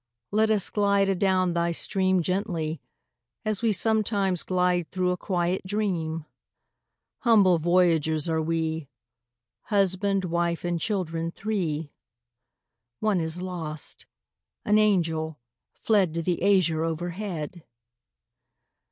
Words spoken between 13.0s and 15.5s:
is lost an angel,